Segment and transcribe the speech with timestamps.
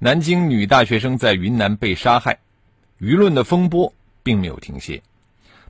[0.00, 2.40] 南京女大学生在云南被杀害，
[3.00, 3.94] 舆论的风波
[4.24, 5.02] 并没有停歇。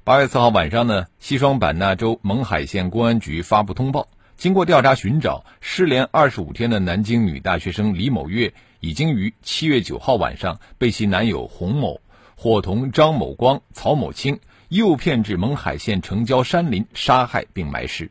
[0.03, 12.01] 八月四号晚上呢，西双版纳州勐海县公安局发布通报，经过调查寻找，失联二十五天的南京女大学生李某月，已经于七月九号晚上被其男友洪某
[12.35, 18.11] 伙同张某光、曹某清诱骗至勐海县城郊山林杀害并埋尸。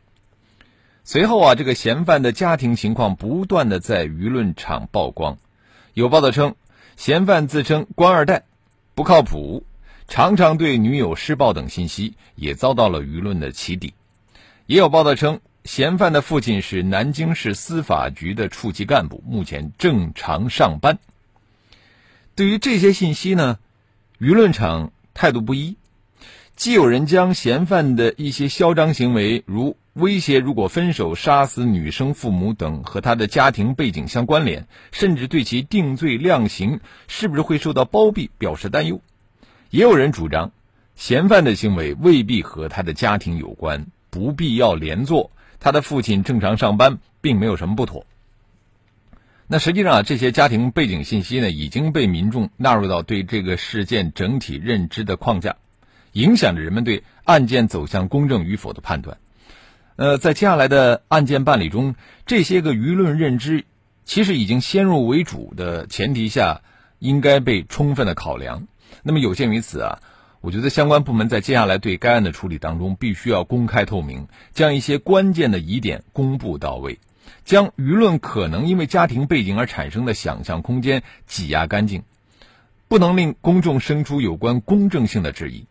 [1.02, 5.38] 随后啊，这个嫌犯的家庭情况不断的在舆论场曝光，
[5.94, 6.56] 有报道称，
[6.96, 8.42] 嫌犯自称官二代，
[8.96, 9.64] 不靠谱。
[10.08, 13.94] 常常对女友施暴等信息也遭到了舆论的起底，
[14.66, 20.98] 也有报道称，嫌犯的父亲是南京市司法局的处级干部，目前正常上班。
[22.34, 23.60] 对于这些信息呢，
[24.18, 25.76] 舆论场态度不一，
[26.56, 39.00] 既有人将嫌犯的一些嚣张行为，如威胁如果分手杀死女生父母等和他的家庭背景相关联，甚至对其定罪量刑是不是会受到包庇表示担忧。
[39.70, 40.50] 也有人主张，
[40.96, 45.30] 嫌犯的行为未必和他的家庭有关，不必要连坐。
[45.60, 48.04] 他的父亲正常上班，并没有什么不妥。
[49.46, 55.54] 那实际上啊，这些家庭背景信息呢，已经被民众纳入到对这个事件整体认知的框架，
[56.12, 59.18] 影响着人们对案件走向公正与否的判断。
[59.96, 61.94] 呃，在接下来的案件办理中，
[62.26, 63.64] 这些个舆论认知，
[64.04, 66.62] 其实已经先入为主的前提下，
[66.98, 68.66] 应该被充分的考量。
[69.04, 70.00] 那么有鉴于此啊，
[70.40, 76.98] 我觉得相关部门在接下来对该案的处理当中，必须要公开透明，将一些关键的疑点公布到位，
[77.44, 82.02] 将舆论可能因为家庭背景而产生的想象空间挤压干净，
[82.88, 85.66] 不能令公众生出有关公正性的质疑。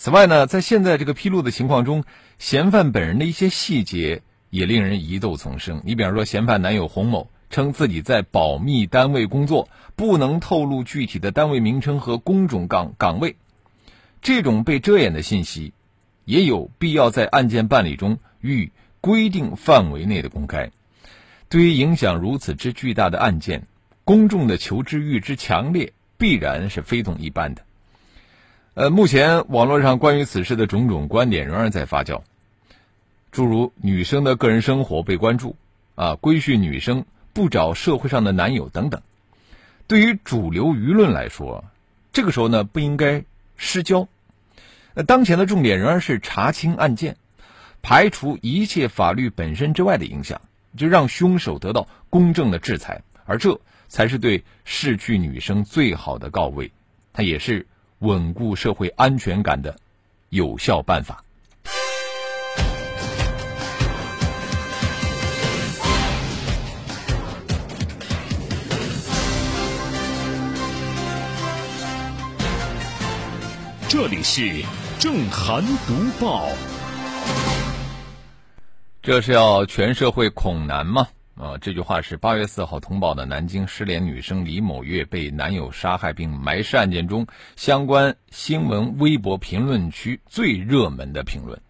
[0.00, 2.04] 此外呢，在现在这个披露的情况中，
[2.38, 5.82] 嫌犯本人的一些细节也令人疑窦丛生。
[5.84, 7.28] 你比方说，嫌犯男友洪某。
[7.50, 13.36] 称自己在保密单位工作，不能透露具体的单位名称和工种岗岗位。
[14.20, 15.72] 这种被遮掩的信息，
[16.26, 18.70] 也有必要在案件办理中予以
[19.00, 20.70] 规定范围内的公开。
[21.48, 23.66] 对于影响如此之巨大的案件，
[24.04, 27.62] 公众的求知欲之强烈，必然是非同一般的。
[28.78, 32.22] 呃，目前网络上关于此事的种种观点仍然在发酵，
[33.32, 35.56] 诸如女生的个人生活被关注，
[35.96, 37.04] 啊，规训女生。
[37.32, 39.02] 不找社会上的男友等等，
[39.88, 41.64] 对于主流舆论来说，
[42.12, 43.24] 这个时候呢不应该
[43.56, 44.06] 失焦。
[44.94, 47.16] 那当前的重点仍然是查清案件，
[47.82, 50.40] 排除一切法律本身之外的影响，
[50.76, 56.70] 就让凶手得到公正的制裁，而这才是对逝去女生最好的告慰，
[57.12, 57.66] 它也是
[58.00, 59.76] 稳固社会安全感的
[60.28, 61.22] 有效办法。
[73.88, 74.62] 这里是
[75.00, 76.48] 正涵读报。
[79.02, 81.08] 这是要全社会恐男吗？
[81.38, 91.60] 啊，这句话是八月四号通报的南京失联女生李某月被男友杀害并埋尸案件中相关新闻微博评论区最热门的评论。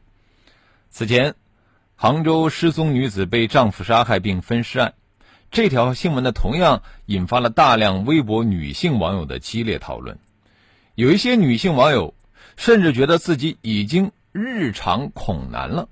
[0.88, 1.34] 此前，
[1.96, 4.94] 杭州失踪女子被丈夫杀害并分尸案，
[5.50, 10.18] 这条新闻呢，同样引发了大量微博女性网友的激烈讨论。
[10.94, 12.14] 有一些女性网友
[12.56, 15.90] 甚至觉得自己已经日常恐男了。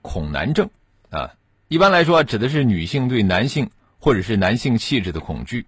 [0.00, 0.70] 恐男症
[1.10, 1.34] 啊，
[1.72, 5.64] 一般来说指的是女性对男性或者是男性气质的恐惧，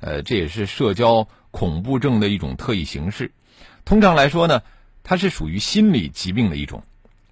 [0.00, 3.32] 呃，这也是社交恐怖症的一种特异形式。
[3.86, 4.60] 通常来说呢，
[5.02, 6.82] 它是属于心理疾病的一种，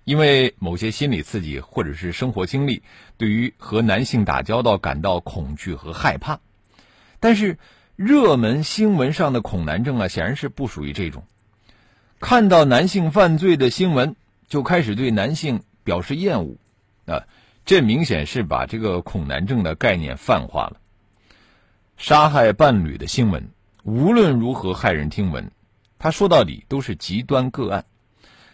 [0.04, 2.82] 因为某些心理刺激或者是生活经历，
[3.18, 6.40] 对于和男性打交道感到恐惧和害怕，
[7.20, 7.58] 但是。
[7.96, 11.22] 热门新闻上的恐男症啊，显然是不属于这种。
[12.18, 14.16] 看到男性犯罪的新闻，
[14.48, 16.56] 就开始对男性表示厌恶，
[17.06, 17.22] 啊，
[17.64, 20.80] 这明显是把这个恐男症的概念泛化了。
[21.96, 23.50] 杀害伴侣的新闻，
[23.82, 25.50] 无论如何骇人听闻，
[25.98, 27.84] 他说到底都是极端个案。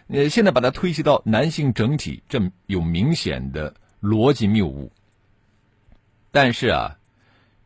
[0.07, 4.91] 呃，现在把它推及到男性整体，这有明显的逻辑谬误。
[6.31, 6.97] 但是啊。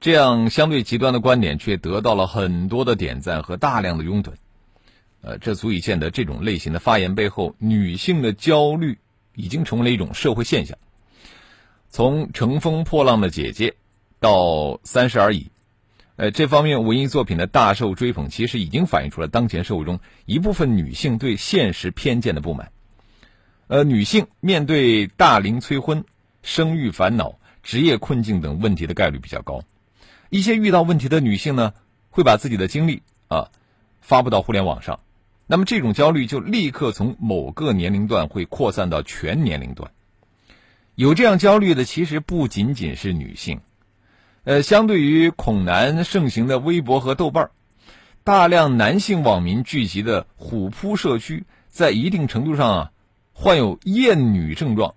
[0.01, 4.33] 这样相对极端的观点却得到了很多的点赞和大量的拥趸。
[5.21, 8.99] 呃，这足以见得这种类型的发言背后，女性的焦虑
[9.33, 10.77] 已经成为了一种社会现象。
[11.95, 13.69] 从《乘风破浪的姐姐》
[14.19, 14.33] 到
[14.83, 15.43] 《三十而已》，
[16.17, 22.73] 呃，这方面文艺作品的大受追捧，其实已经反映出了当前社会中一部分女性对现实偏见的不满。
[23.67, 26.03] 呃，女性面对大龄催婚、
[26.43, 29.61] 生育烦恼、职业困境等问题的概率比较高。
[30.29, 31.73] 一些遇到问题的女性呢，
[32.09, 33.51] 会把自己的经历啊
[34.01, 34.99] 发布到互联网上。
[35.47, 39.89] 那么这种焦虑就立刻从某个年龄段会扩散到全年龄段。
[40.95, 43.59] 有这样焦虑的其实不仅仅是女性，
[44.45, 47.51] 呃，相对于恐男盛行的微博和豆瓣儿
[48.23, 52.91] 大量男性网民聚集的虎扑社区，在一定程度上啊，
[53.33, 54.95] 患有厌女症状，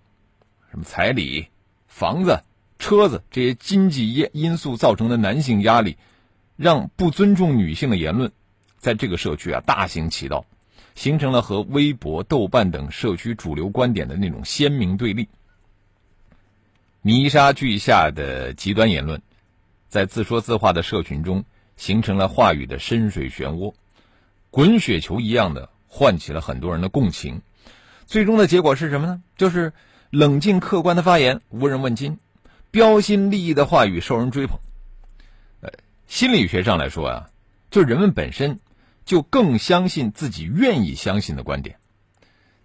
[0.71, 1.49] 什么彩礼、
[1.89, 2.45] 房子、
[2.79, 5.97] 车子这些经济因因素造成的男性压力，
[6.56, 8.31] 让不尊重女性的言论。
[8.79, 10.45] 在这个社区啊，大行其道，
[10.95, 15.29] 形成了和微博、豆瓣等社区主流观点的那种鲜明对立。
[17.03, 19.23] 泥沙俱下的极端言论，
[19.89, 21.45] 在自说自话的社群中
[21.77, 23.75] 形成了话语的深水漩涡，
[24.50, 27.43] 滚雪球一样的唤起了很多人的共情。
[28.06, 29.23] 最终的结果是什么呢？
[29.37, 29.73] 就是
[30.11, 32.19] 冷静客观的发言无人问津，
[32.71, 34.59] 标新立异的话语受人追捧。
[35.61, 35.71] 呃，
[36.06, 37.31] 心理学上来说啊，
[37.71, 38.61] 就人们本身。
[39.05, 41.79] 就更相信自己愿意相信的观点，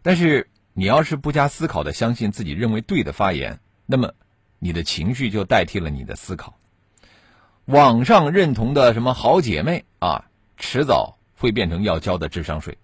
[0.01, 4.13] 但是你要是不加思考的相信自己认为对的发言，那么
[4.63, 6.57] 你的情绪就代替了你的思考。
[7.65, 10.23] 网上认同的什么好姐妹啊，
[10.55, 12.77] 迟早会变成要交的智商税。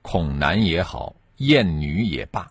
[0.00, 2.50] 恐男也好，厌女也罢，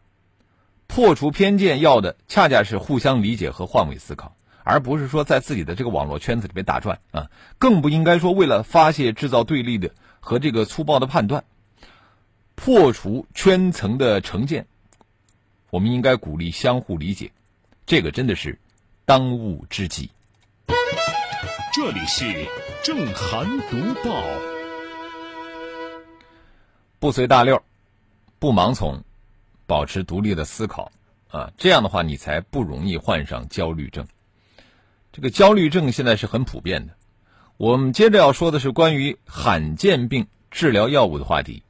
[0.86, 4.36] 破除偏见要的恰恰是互相理解和换位思考。
[4.63, 9.89] 而不是说在自己的这个网络圈子里面打转啊，更不应该说为了发泄制造对立的
[10.19, 11.45] 和这个粗暴的判断，
[12.54, 14.68] 破除圈层的成见。
[15.71, 17.31] 我们应该鼓励相互理解，
[17.85, 18.57] 这个真的是
[19.06, 20.09] 当务之急。
[21.74, 22.47] 这里是
[22.83, 23.77] 正涵读
[24.07, 24.24] 报，
[27.00, 27.62] 不随大溜，
[28.39, 29.03] 不盲从，
[29.65, 30.91] 保持独立的思考
[31.30, 34.07] 啊，这样的话你才不容易患上焦虑症。
[35.12, 36.94] 这个焦虑症现在是很普遍的。
[37.57, 41.63] 我们接着要说的是关于罕见病治疗药物的话题。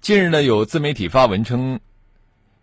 [0.00, 1.80] 近日呢，有自媒体发文称，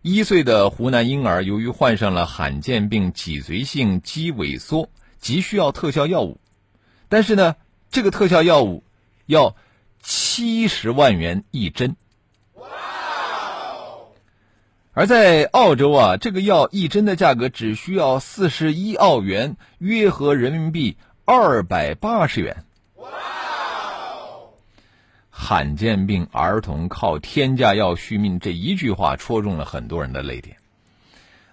[0.03, 4.89] 一岁的湖南婴儿由于患上了罕见病脊髓性肌萎缩，
[5.19, 6.39] 急需要特效药物，
[7.07, 7.55] 但是呢，
[7.91, 8.83] 这个特效药物
[9.27, 9.55] 要
[10.01, 11.95] 七十万元一针。
[14.93, 22.65] 而在澳洲啊，这个药一针的价格只需要四十一澳元，约合人民币二百八十元。
[22.95, 23.07] 哇
[25.43, 30.57] 罕见病儿童靠天价药续命，这一句话戳中了很多人的泪点。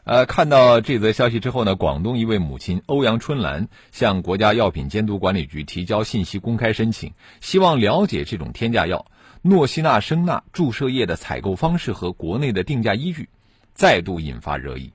[0.05, 9.07] 呃，看到这则消息之后呢，广东一位母亲欧阳春兰向国家药品监督管理局提交信息公开申请，希望了解这种天价药。
[9.41, 13.31] 诺西那生钠注射液的采购方式和国内的定价依据，
[13.73, 14.93] 再度引发热议。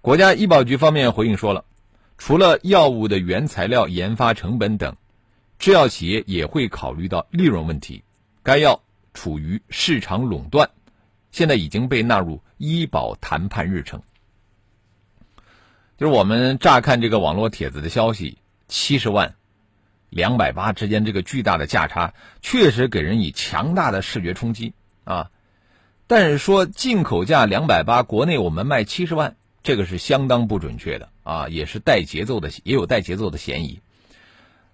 [0.00, 1.64] 国家医保局方面回应说了，
[2.16, 4.94] 除了药物的原材料研发成本等，
[5.58, 8.04] 制药企业也会考虑到利润问题。
[8.42, 8.82] 该药
[9.14, 10.70] 处于市场垄断，
[11.30, 14.02] 现在已经被纳入医保谈判日程。
[15.96, 18.38] 就是我们乍看这个网络帖子的消息，
[18.68, 19.34] 七十万。
[20.10, 24.72] 两百八之间这个巨大的价差，确实给人以强大的视觉冲击
[25.04, 25.30] 啊！
[26.06, 33.80] 但是说进口价两百八，国内我们卖七十万，这个是相当不准确的啊，也是带节奏的，也有带节奏的嫌疑。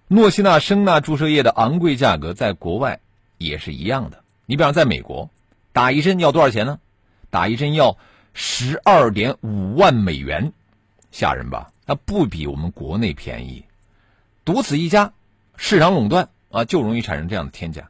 [0.07, 2.99] 诺西那生钠注射液的昂贵价格，在国外
[3.39, 4.23] 也是一样的。
[4.45, 5.31] 你比方在美国，
[5.73, 6.79] 打一针要多少钱呢？
[7.31, 7.97] 打一针要
[8.33, 10.53] 十二点五万美元，
[11.11, 11.71] 吓人吧？
[11.87, 13.65] 那不比我们国内便宜，
[14.45, 15.13] 独此一家。
[15.57, 17.89] 市场垄断啊，就容易产生这样的天价。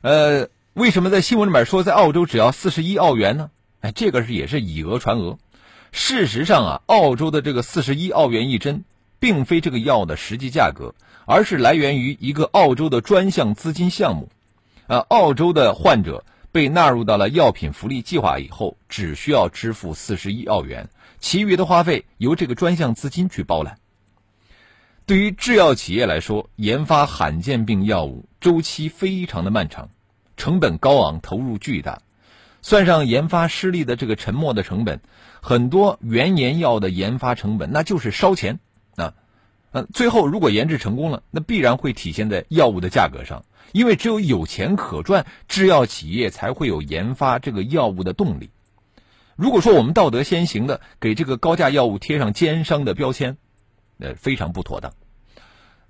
[0.00, 3.50] 呃，为什么在新闻里面说在澳洲只要四十一澳元呢？
[3.80, 5.38] 哎，这个是也是以讹传讹。
[5.92, 8.84] 事实上啊，澳洲的这个四十一澳元一针，
[9.20, 14.28] 并非这个药的实际价格，而是来源于一个澳洲的专项资金项目。
[14.86, 20.88] 啊，澳洲的患者被纳入到了药品福利计划以后，只需要支付四十一澳元，
[21.18, 23.78] 其余的花费由这个专项资金去包揽。
[25.06, 29.88] 对于制药企业来说，研发罕见病药物周期非常的漫长，
[30.36, 32.00] 成本高昂，投入巨大。
[32.60, 35.00] 算上研发失利的这个沉没的成本，
[35.40, 38.60] 很多原研药的研发成本那就是烧钱！
[39.72, 48.50] 呃，最后如果研制成功了，那必然会体现在药物的价格上，因为只有有钱可赚，制药企业才会有研发这个药物的动力。
[49.34, 53.38] 如果说我们道德先行的给这个高价药物贴上奸商的标签，
[53.98, 54.92] 呃，非常不妥当。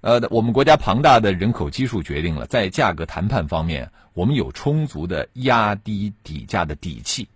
[0.01, 7.29] 呃，我们国家庞大的人口基数决定了，在价格谈判方面，我们有充足的压低底价的底气，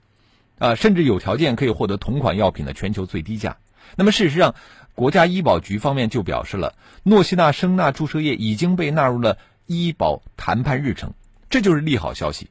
[0.59, 3.57] 啊，甚至有条件可以获得同款药品的全球最低价。
[3.97, 4.57] 那么事实上，
[4.97, 9.37] 国家医保局方面就表示了，诺西那生钠注射液已经被纳入了
[9.67, 11.13] 医保谈判日程，
[11.51, 12.49] 这就是利好消息。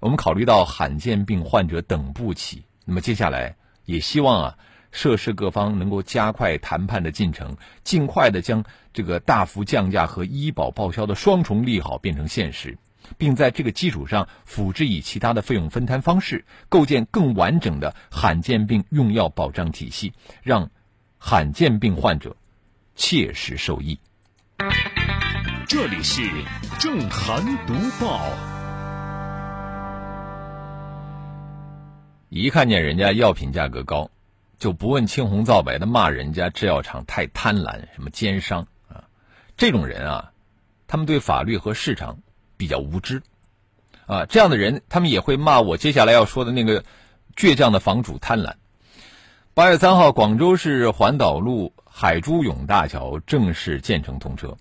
[0.00, 2.64] 我们考虑到罕见病患者等不起。
[2.84, 3.54] 那么接下来
[3.84, 4.58] 也希望啊，
[4.90, 12.76] 涉事各方能够加快谈判的进程，尽快的将这个大幅降价和医保报销的双重利好变成现实，
[13.18, 20.70] 并在这个基础上辅之以其他的费用分摊方式，构建更完整的罕见病用药保障体系，让
[21.18, 22.34] 罕见病患者
[22.94, 23.98] 切实受益。
[25.66, 26.22] 这里是
[26.78, 28.24] 正涵读报。
[32.28, 34.10] 一看见人家药品价格高，
[34.58, 39.04] 就不问青红皂白的骂人家制药厂太贪婪，什么奸商啊！
[39.56, 40.32] 这种人啊，
[40.86, 42.18] 他们对法律和市场
[42.56, 43.22] 比较无知
[44.06, 44.24] 啊。
[44.26, 46.84] 这样的人，他们也会骂我接下来要说的那个
[47.34, 48.54] 倔强的房主贪婪。
[49.58, 54.56] 八月三号，广州市环岛路海珠涌大桥正式建成通车。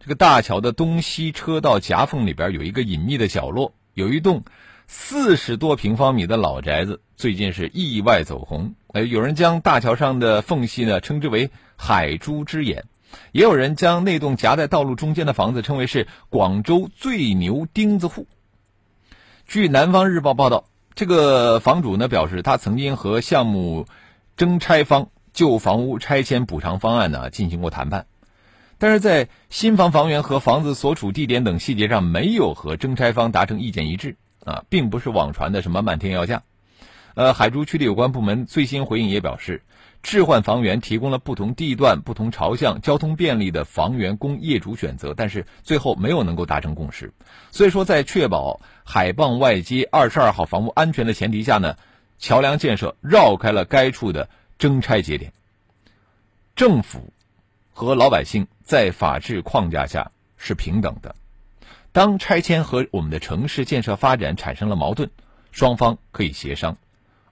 [0.00, 4.42] 这个大桥的东西车道夹缝里边有一个隐秘的角落，有一栋。
[4.88, 12.86] 四十多平方米的老宅子最近是意外走红，呃，有人将大桥上的缝隙呢称之为“海珠之眼”，
[13.30, 18.26] 也有人将那栋夹在道路中间的房子称为是广州最牛钉子户。
[19.46, 20.64] 据南方日报报道，
[20.96, 23.86] 这个房主呢表示，他曾经和项目
[24.36, 28.06] 征拆方就房屋拆迁补偿方案呢进行过谈判，
[28.78, 34.16] 但是在新房房源和房子所处地点等细节上没有和征拆方达成意见一致。
[34.44, 36.42] 啊，并不是网传的什么漫天要价。
[37.14, 39.62] 呃，海珠区的有关部门最新回应也表示，
[40.02, 47.10] 置换房源提供了不同地段、不同朝向、交通便利的房源供业主选择，但是最后没有能够达成共识。
[47.52, 51.76] 所以说，在确保海傍外街二十二号房屋安全的前提下呢，
[52.18, 54.28] 桥梁建设绕开了该处的
[54.58, 55.32] 征拆节点。
[56.56, 57.12] 政府
[57.72, 61.14] 和老百姓在法治框架下是平等的。
[61.92, 65.10] 当拆迁和我们的城市建设发展产生了矛盾，
[65.52, 66.76] 双方可以协商，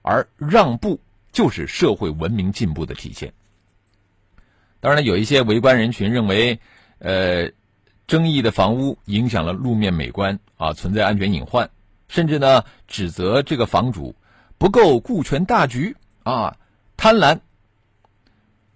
[0.01, 0.99] 而让步
[1.31, 3.33] 就是社会文明进步的体现。
[4.79, 6.59] 当然了，有一些围观人群认为，
[6.99, 7.51] 呃，
[8.07, 11.69] 争议的房屋影响了路面美观啊，存在安全隐患，
[12.07, 14.15] 甚至呢指责这个房主
[14.63, 16.55] 不够顾全大局啊，
[16.95, 17.41] 贪婪。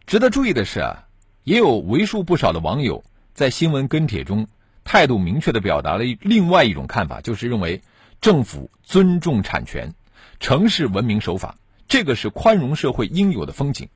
[0.05, 1.07] 值得注意的是啊，
[1.45, 4.49] 也有为数不少的网友在新闻跟帖中。
[4.83, 7.81] 态度明确的表达了另外一种看法，就是认为
[8.19, 9.93] 政府尊重产权，
[10.41, 11.55] 城市文明守法，
[11.87, 13.87] 这个是宽容社会应有的风景。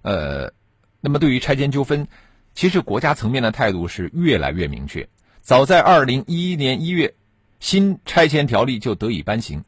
[0.00, 0.54] 呃，
[1.02, 2.08] 那么对于拆迁纠纷，
[2.54, 5.06] 其实国家层面的态度是越来越明确。
[5.42, 7.12] 早在二零一一年一月，
[7.60, 9.64] 新拆迁条例就得以颁行。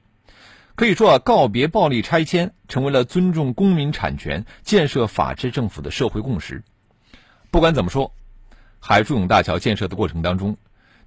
[0.77, 6.63] 可以说啊，告别暴力拆迁，成为了尊重公民产权、建设法治政府的社会共识。
[7.51, 8.13] 不管怎么说。
[8.79, 10.59] 海珠涌大桥建设的过程当中，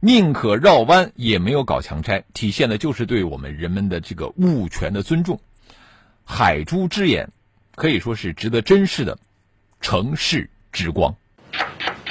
[0.02, 5.40] 宁可绕弯也没有搞强拆，体现的就是对我们人们的这个物权的尊重。
[6.26, 7.30] 海珠之眼，
[7.76, 9.18] 可以说是值得珍视的
[9.80, 11.16] 城市之光。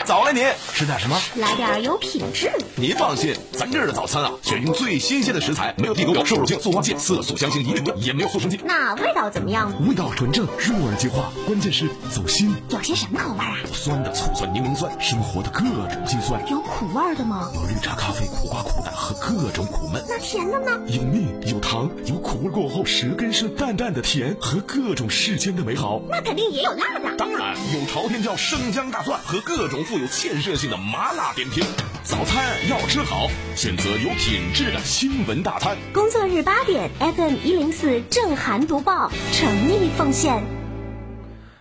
[0.09, 1.21] 早了，您吃点什么？
[1.37, 2.51] 来点有品质。
[2.77, 8.59] 您放心，咱这儿的早餐啊，选用最新鲜的食材，没有地沟油、瘦肉精、塑化剂、色素、香精一律不也没有速成剂。
[8.65, 9.71] 那味道怎么样？
[9.87, 12.57] 味道纯正，入耳即化，关键是走心。
[12.71, 13.59] 有些什么口味啊？
[13.69, 16.41] 有酸的、醋酸、柠檬酸，生活的各种辛酸。
[16.51, 17.51] 有苦味的吗？
[17.55, 20.03] 有绿茶、咖啡、苦瓜、苦胆和各种苦闷。
[20.09, 20.71] 那甜的呢？
[20.87, 26.01] 有蜜，有糖，有苦味过后舌根是淡淡的甜和各种世间的美好。
[26.09, 27.15] 那肯定也有辣的。
[27.19, 30.77] 当然有朝天椒、生姜、大蒜和各种富有建设性的。
[30.77, 31.65] 麻辣点评，
[32.05, 35.77] 早餐要吃好，选择有品质的新闻大餐。
[35.93, 40.41] 工作日八点，FM 一零四正涵读报，诚意奉献。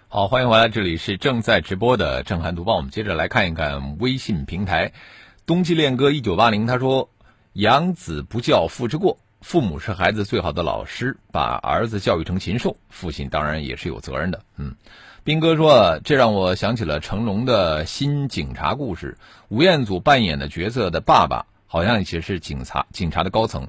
[0.08, 2.76] 好，欢迎回来，这里是正在直播的正涵读报。
[2.76, 4.94] 我们接着来看一看微信平台，
[5.48, 7.10] 冬季恋歌一九八零，他说
[7.54, 9.18] ：“养子不教，父之过。
[9.42, 14.76] 父母是孩子最好的老师，把儿子教育成禽兽，父亲当然也是有责任的。”嗯。
[15.28, 19.18] 斌哥说：“这让我想起了成龙的新警察故事。
[19.50, 23.68] 吴彦祖扮演的角色的爸爸好像也是警察，警察的高层，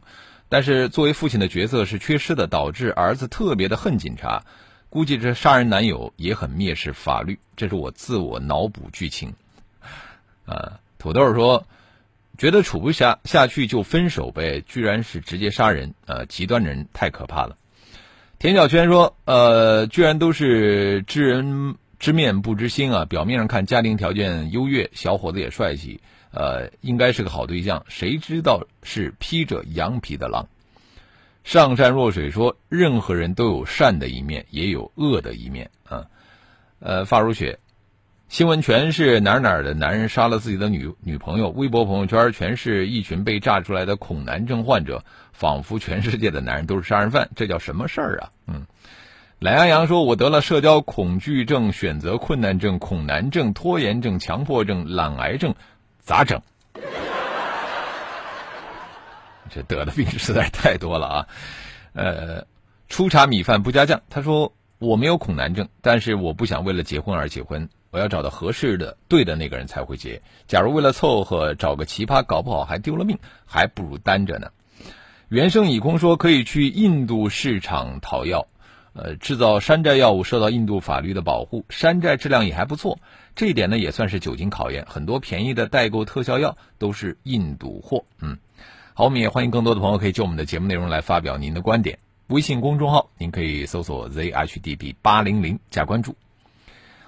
[0.48, 4.44] 但是作为父亲的角色是缺失的，导致儿子特别的恨警察。
[4.88, 9.34] 估计这杀人男友也很蔑视法律，这是我自我脑补剧情。
[10.46, 11.66] 啊，土豆说，
[12.38, 17.56] 觉得处不下下去就分手呗，居然是直接杀人，呃，极端人太可怕了。
[18.38, 30.46] 田小圈说，呃，居然都是知人知面不知心啊，表面上看家庭条件优越，小伙子也帅气，呃，应该是个好对象，谁知道是披着羊皮的狼。
[31.42, 36.06] 上善若水说，任何人都有善的一面，也有恶的一面啊。
[36.78, 37.58] 呃，发如雪，
[38.28, 48.30] 新闻全是哪哪的男人杀了自己的女女朋友，微博朋友圈全是一群被炸出来的恐男症患者，仿佛全世界的男人都是杀人犯，这叫什么事儿啊？
[48.46, 48.66] 嗯，
[49.38, 55.54] 懒羊羊说，我得了社交恐惧症、选择困难症、恐男症、拖延症、强迫症、懒癌症，
[56.02, 56.42] 咋整？
[59.48, 61.26] 这得的病实在太多了啊！
[61.94, 62.44] 呃，
[62.90, 64.02] 初茶米饭不加酱。
[64.10, 70.20] 他说我没有恐男症，但是我不想为了结婚而结婚，我要找到合适的、对的那个人才会结。
[70.46, 74.50] 假如为了凑合找个奇葩，搞不好还丢了命，还不如单着呢。
[75.28, 78.46] 原生已空说可以去印度市场讨药，
[78.94, 82.98] 呃，制造山寨药物受到印度法律的保护，山寨质量也还不错。
[83.36, 88.04] 这一点呢也算是久经考验，很多便宜的代购特效药都是印度货。
[88.20, 88.38] 嗯。
[88.94, 91.98] 好，我们也欢迎更多的朋友可以就我们的节目内容来发表您的观点。
[92.26, 96.16] 微信公众号您可以搜索 zhdb 八零零加关注。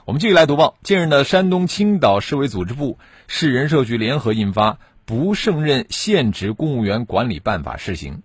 [0.07, 0.77] 我们继续来读报。
[0.83, 4.73] 近日呢，山东青岛市委组织部、市人社局联合印发
[5.05, 8.23] 《不胜任现职公务员管理办法》试行，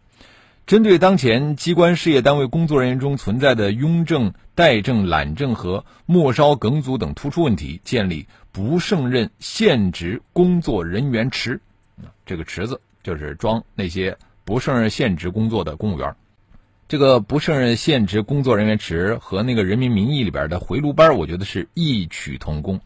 [0.65, 11.62] 针对当前机关事业单位工作人员中存在的庸政、怠政、懒政和末梢梗阻等突出问题，建立不胜任现职工作人员池。
[12.25, 12.82] 这个池子。
[13.03, 16.15] 就是装那些不胜任现职工作的公务员，
[16.88, 22.80] 这个不胜任现职工作人员池和那个人民名义里边的回炉班，我觉得是异曲同工，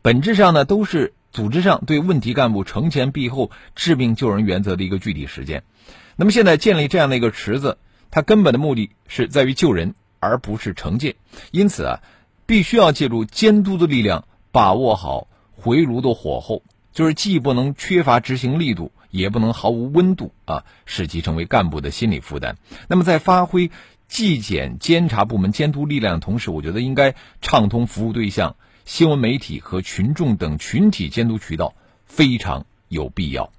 [0.00, 5.64] 本质上呢都是组织上对问题干部惩前毖后、治病救人原则的一个具体实践。
[6.16, 7.76] 那么现在建立这样的一个池子，
[8.10, 11.16] 它根本的目的是在于救人，而不是惩戒。
[11.50, 12.00] 因此啊，
[12.46, 16.62] 必须要借助监督的力量，把握好回炉的火候，
[16.94, 18.92] 就是既不能缺乏执行力度。
[19.12, 22.56] 也不能毫无温度啊，使其成为干部的心理负担。
[22.88, 23.70] 那么，在发挥
[24.08, 31.74] 纪检监察部门监督力量的同时，我觉得应该畅通服务对象、新闻媒体和群众等群体监督渠道，
[32.06, 33.52] 非常有必要。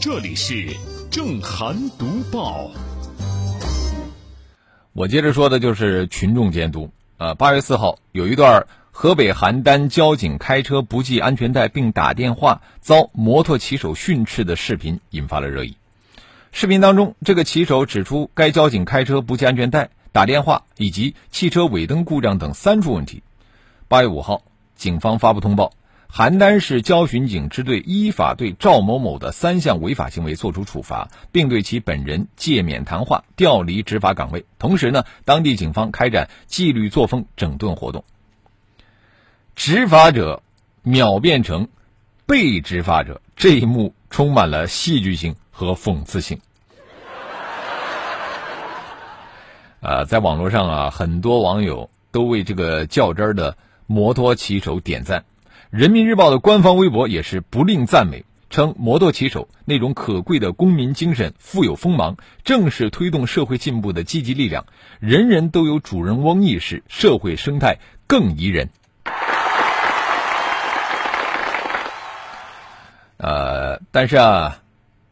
[0.00, 0.68] 这里是
[1.10, 2.70] 正涵读报，
[4.92, 7.34] 我接着说的就是群众监督啊。
[7.34, 8.66] 八月四号有一段。
[9.02, 15.78] 河北邯郸交警开车不系安全带并打电话遭摩托骑手训斥的视频引发了热议。
[16.52, 23.22] 视频当中，这个骑手指出该交警开车不系安全带、打电话以及汽车尾灯故障等三处问题。
[23.88, 24.42] 八月五号，
[24.76, 25.72] 警方发布通报，
[26.12, 34.44] 邯郸市交巡警支队依法对赵某某的三项违法行为作出处罚，并对其本人诫勉谈话、调离执法岗位。
[34.58, 38.04] 同时呢，当地警方开展纪律作风整顿活动。
[39.54, 40.42] 执法者
[40.82, 41.68] 秒变成
[42.26, 46.40] 被执法者，这一幕充满了戏剧性和讽刺性。
[49.80, 55.24] 啊， 在网络上啊，很多网友都为这个较真儿的摩托骑手点赞。
[55.70, 64.64] 人民日报的官方微博也是不吝赞美，称摩托骑手那种可贵的公民精神、富有锋芒，正是推动社会进步的积极力量。
[64.98, 68.70] 人人都有主人翁意识，社会生态更宜人。
[73.22, 74.62] 呃，但是啊，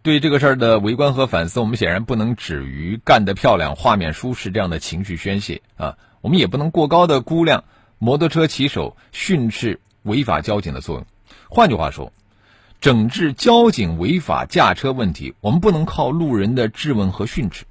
[0.03, 5.97] 对这个事儿的围观和反思，我们显然不能止于干得漂亮、画面舒适这样的情绪宣泄啊。
[6.21, 7.65] 我们也不能过高的估量
[7.99, 11.07] 摩托车骑手训斥违法交警的作用。
[11.49, 12.13] 换句话说，
[12.81, 17.65] 整治交警违法驾车问题，我们不能靠路人的质问和训斥。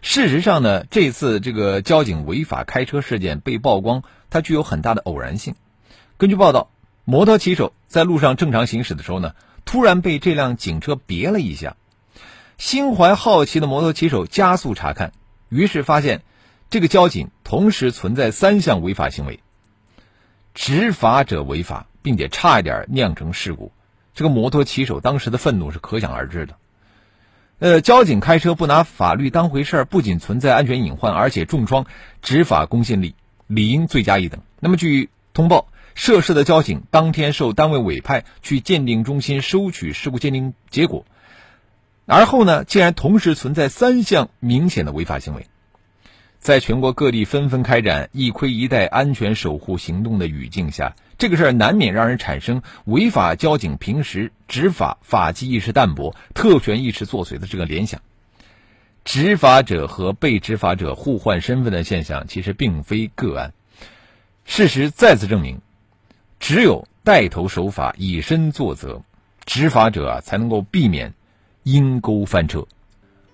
[0.00, 5.54] 事实上呢，这次这个交警违法开车事件被曝光，它具有很大的偶然性。
[6.16, 6.70] 根据报道，
[7.04, 9.34] 摩托骑手在路上正常行驶的时候呢。
[9.64, 11.76] 突然被这辆警车别了一下，
[12.58, 15.12] 心怀好奇的摩托骑手加速查看，
[15.48, 16.22] 于是发现
[16.68, 19.40] 这个交警同时存在三项违法行为。
[20.54, 23.70] 执法者违法，并且差一点酿成事故，
[24.14, 26.56] 这个摩托骑手当时的愤怒是可想而知的。
[27.60, 31.86] 呃，交警开车不拿法律当回事儿，不仅存在安全隐患，而且重创
[32.22, 33.14] 执法公信力，
[33.46, 34.40] 理应罪加一等。
[34.58, 35.68] 那么，据通报。
[35.94, 41.04] 涉事的交警当天受单位委派去鉴定中心收取事故鉴定结果，
[42.06, 45.46] 而后呢，竟然同时存在三项明显的违法行为。
[46.38, 58.00] 在全国各地纷纷开展“一盔一带”安全守护行动的语境下，这个事儿难免让人产生违法交警平时执法法纪意识淡薄、特权意识作祟的这个联想。
[59.04, 63.52] 执法者和被执法者互换身份的现象其实并非个案。
[64.46, 65.60] 事实再次证明，
[66.40, 69.02] 只有带头守法、以身作则，
[69.44, 71.14] 执法者啊才能够避免
[71.62, 72.66] 阴沟翻车。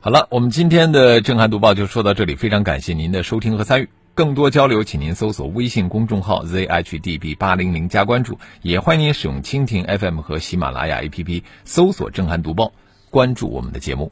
[0.01, 3.89] 好了，我们今天的震撼读报就说到这里，非常感谢您的收听和参与。
[4.15, 12.73] 更多交流，请您搜索微信公众号 zhdb 八零零加关注，也欢迎您使用蜻蜓 FM 和喜马拉雅 APP 搜索震撼读报，
[13.11, 14.11] 关注我们的节目。